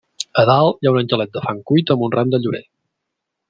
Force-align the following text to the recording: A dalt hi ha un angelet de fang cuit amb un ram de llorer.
A 0.43 0.43
dalt 0.49 0.79
hi 0.79 0.87
ha 0.89 0.93
un 0.95 0.97
angelet 1.03 1.37
de 1.37 1.45
fang 1.45 1.61
cuit 1.73 1.95
amb 1.97 2.09
un 2.09 2.17
ram 2.19 2.33
de 2.37 2.41
llorer. 2.43 2.67